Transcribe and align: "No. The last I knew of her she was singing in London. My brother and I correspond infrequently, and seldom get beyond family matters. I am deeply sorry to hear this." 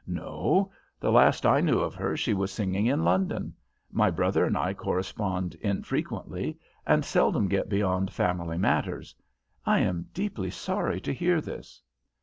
"No. 0.07 0.71
The 0.99 1.11
last 1.11 1.45
I 1.45 1.61
knew 1.61 1.77
of 1.77 1.93
her 1.93 2.17
she 2.17 2.33
was 2.33 2.51
singing 2.51 2.87
in 2.87 3.03
London. 3.03 3.53
My 3.91 4.09
brother 4.09 4.45
and 4.45 4.57
I 4.57 4.73
correspond 4.73 5.53
infrequently, 5.61 6.57
and 6.87 7.05
seldom 7.05 7.47
get 7.47 7.69
beyond 7.69 8.11
family 8.11 8.57
matters. 8.57 9.13
I 9.63 9.81
am 9.81 10.07
deeply 10.11 10.49
sorry 10.49 10.99
to 11.01 11.13
hear 11.13 11.39
this." 11.39 11.83